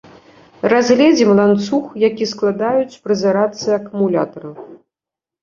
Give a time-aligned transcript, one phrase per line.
[0.71, 4.57] Разгледзім ланцуг, які складаюць пры зарадцы акумулятара.